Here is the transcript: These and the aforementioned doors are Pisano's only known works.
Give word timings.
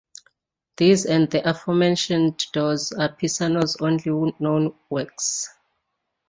These 0.77 1.05
and 1.05 1.29
the 1.29 1.47
aforementioned 1.47 2.47
doors 2.53 2.91
are 2.91 3.13
Pisano's 3.15 3.77
only 3.79 4.33
known 4.39 4.73
works. 4.89 5.47